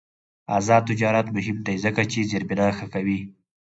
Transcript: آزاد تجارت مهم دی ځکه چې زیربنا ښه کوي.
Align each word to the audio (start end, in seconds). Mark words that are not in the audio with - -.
آزاد 0.57 0.83
تجارت 0.89 1.27
مهم 1.35 1.57
دی 1.65 1.75
ځکه 1.85 2.01
چې 2.11 2.27
زیربنا 2.31 2.67
ښه 2.77 2.85
کوي. 2.93 3.19